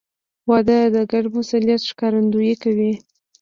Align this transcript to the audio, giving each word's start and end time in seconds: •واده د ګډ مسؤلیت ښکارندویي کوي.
•واده 0.49 0.79
د 0.95 0.97
ګډ 1.11 1.25
مسؤلیت 1.37 1.81
ښکارندویي 1.89 2.55
کوي. 2.63 2.93